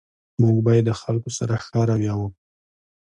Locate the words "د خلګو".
0.87-1.29